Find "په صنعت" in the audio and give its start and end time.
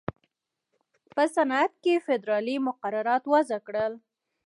1.13-1.71